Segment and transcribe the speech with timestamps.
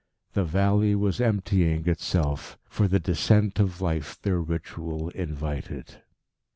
[0.33, 5.97] The valley was emptying itself for the descent of life their ritual invited.